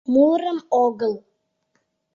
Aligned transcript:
мурым 0.13 0.59
огыл 0.83 1.13